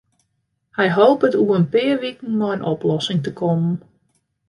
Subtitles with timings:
[0.77, 3.75] Hy hopet oer in pear wiken mei in oplossing te kommen.